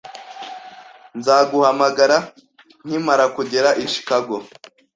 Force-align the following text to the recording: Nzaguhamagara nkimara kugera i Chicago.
Nzaguhamagara 1.17 2.17
nkimara 2.85 3.25
kugera 3.35 3.69
i 3.83 3.85
Chicago. 3.93 4.35